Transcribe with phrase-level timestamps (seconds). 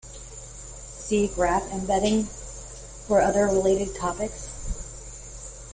[0.03, 4.49] See "graph embedding" for other related topics.